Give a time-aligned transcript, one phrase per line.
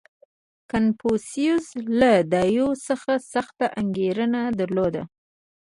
[0.71, 1.67] •کنفوسیوس
[1.99, 5.03] له دایو څخه سخته انګېرنه درلوده.